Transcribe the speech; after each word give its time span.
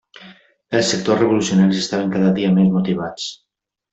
Els 0.77 0.87
sectors 0.93 1.21
revolucionaris 1.23 1.83
estaven 1.85 2.11
cada 2.17 2.33
dia 2.41 2.53
més 2.57 2.73
motivats. 2.79 3.31